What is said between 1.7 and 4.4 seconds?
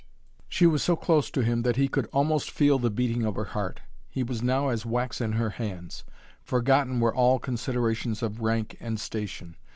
he could almost feel the beating of her heart. He